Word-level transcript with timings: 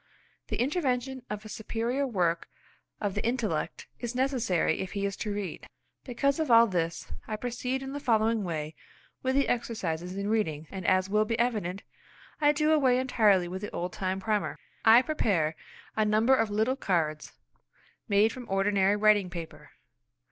The 0.47 0.59
intervention 0.59 1.21
of 1.29 1.45
a 1.45 1.47
superior 1.47 2.07
work 2.07 2.49
of 2.99 3.13
the 3.13 3.23
intellect 3.23 3.85
is 3.99 4.15
necessary 4.15 4.79
if 4.79 4.93
he 4.93 5.05
is 5.05 5.15
to 5.17 5.31
read. 5.31 5.67
Because 6.05 6.39
of 6.39 6.49
all 6.49 6.65
this, 6.65 7.13
I 7.27 7.35
proceed 7.35 7.83
in 7.83 7.93
the 7.93 7.99
following 7.99 8.43
way 8.43 8.73
with 9.21 9.35
the 9.35 9.47
exercises 9.47 10.17
in 10.17 10.27
reading, 10.27 10.65
and, 10.71 10.87
as 10.87 11.07
will 11.07 11.25
be 11.25 11.37
evident, 11.37 11.83
I 12.39 12.51
do 12.51 12.71
away 12.71 12.97
entirely 12.97 13.47
with 13.47 13.61
the 13.61 13.69
old 13.69 13.93
time 13.93 14.19
primer. 14.19 14.57
I 14.83 15.03
prepare 15.03 15.55
a 15.95 16.03
number 16.03 16.33
of 16.35 16.49
little 16.49 16.75
cards 16.75 17.33
made 18.07 18.33
from 18.33 18.47
ordinary 18.49 18.95
writing 18.95 19.29
paper. 19.29 19.69